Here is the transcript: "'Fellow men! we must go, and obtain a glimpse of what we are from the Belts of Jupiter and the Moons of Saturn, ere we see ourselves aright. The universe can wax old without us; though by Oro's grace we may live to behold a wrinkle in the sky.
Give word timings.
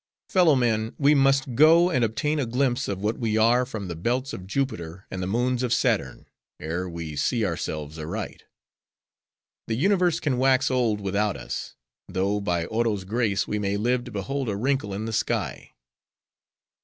"'Fellow 0.29 0.55
men! 0.55 0.95
we 0.97 1.13
must 1.13 1.53
go, 1.53 1.91
and 1.91 2.03
obtain 2.03 2.39
a 2.39 2.47
glimpse 2.47 2.87
of 2.87 3.03
what 3.03 3.19
we 3.19 3.37
are 3.37 3.67
from 3.67 3.87
the 3.87 3.95
Belts 3.95 4.33
of 4.33 4.47
Jupiter 4.47 5.05
and 5.11 5.21
the 5.21 5.27
Moons 5.27 5.61
of 5.61 5.71
Saturn, 5.71 6.25
ere 6.59 6.89
we 6.89 7.15
see 7.15 7.45
ourselves 7.45 7.99
aright. 7.99 8.45
The 9.67 9.75
universe 9.75 10.19
can 10.19 10.39
wax 10.39 10.71
old 10.71 11.01
without 11.01 11.37
us; 11.37 11.75
though 12.07 12.39
by 12.41 12.65
Oro's 12.65 13.03
grace 13.03 13.47
we 13.47 13.59
may 13.59 13.77
live 13.77 14.03
to 14.05 14.11
behold 14.11 14.49
a 14.49 14.55
wrinkle 14.55 14.91
in 14.95 15.05
the 15.05 15.13
sky. 15.13 15.73